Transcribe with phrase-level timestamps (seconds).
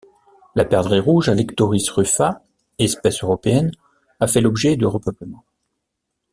[0.55, 2.43] La perdrix rouge Alectoris rufa,
[2.79, 3.71] espèce européenne,
[4.19, 5.45] a fait l'objet de repeuplements.